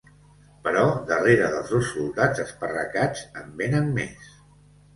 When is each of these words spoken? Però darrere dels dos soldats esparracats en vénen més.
Però 0.67 0.85
darrere 1.11 1.49
dels 1.57 1.69
dos 1.75 1.85
soldats 1.91 2.43
esparracats 2.47 3.25
en 3.43 3.55
vénen 3.63 3.95
més. 4.03 4.35